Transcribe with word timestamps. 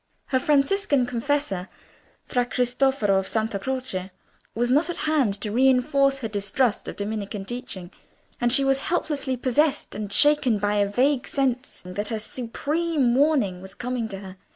Her 0.29 0.39
Franciscan 0.39 1.05
confessor, 1.05 1.69
Fra 2.25 2.43
Cristoforo, 2.43 3.19
of 3.19 3.27
Santa 3.27 3.59
Croce, 3.59 4.09
was 4.55 4.71
not 4.71 4.89
at 4.89 4.97
hand 5.05 5.35
to 5.41 5.51
reinforce 5.51 6.17
her 6.17 6.27
distrust 6.27 6.87
of 6.87 6.95
Dominican 6.95 7.45
teaching, 7.45 7.91
and 8.39 8.51
she 8.51 8.63
was 8.65 8.79
helplessly 8.79 9.37
possessed 9.37 9.93
and 9.93 10.11
shaken 10.11 10.57
by 10.57 10.77
a 10.77 10.89
vague 10.89 11.27
sense 11.27 11.83
that 11.85 12.09
a 12.09 12.19
supreme 12.19 13.13
warning 13.13 13.61
was 13.61 13.75
come 13.75 14.07
to 14.07 14.17
her. 14.21 14.37